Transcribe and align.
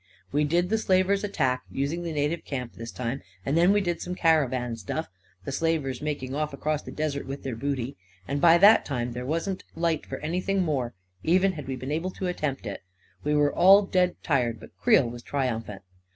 We 0.31 0.45
did 0.45 0.69
the 0.69 0.79
slavers' 0.79 1.23
attack— 1.23 1.61
using 1.71 2.01
the 2.01 2.11
na 2.11 2.27
tive 2.29 2.43
camp, 2.43 2.73
this 2.73 2.91
time; 2.91 3.21
and 3.45 3.55
then 3.55 3.71
we 3.71 3.81
did 3.81 4.01
some 4.01 4.15
caravan 4.15 4.75
stuff— 4.75 5.07
the 5.45 5.51
slavers 5.51 6.01
making 6.01 6.33
off 6.33 6.53
across 6.53 6.81
the 6.81 6.91
desert 6.91 7.27
with 7.27 7.43
their 7.43 7.55
booty— 7.55 7.97
and 8.27 8.41
by 8.41 8.57
that 8.57 8.83
time 8.83 9.11
there 9.13 9.27
wasn't 9.27 9.63
light 9.75 10.07
for 10.07 10.17
anything 10.21 10.63
more, 10.63 10.95
even 11.21 11.51
had 11.51 11.67
we 11.67 11.75
been 11.75 11.91
able 11.91 12.09
to 12.09 12.25
attempt 12.25 12.65
it 12.65 12.81
We 13.23 13.35
were 13.35 13.53
all 13.53 13.83
dead 13.83 14.15
tired, 14.23 14.59
but 14.59 14.75
Creel 14.75 15.07
was 15.07 15.21
triumphant. 15.21 15.83